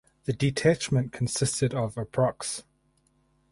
The 0.25 0.33
detachment 0.33 1.11
consisted 1.11 1.75
of 1.75 1.93
approx. 1.93 2.63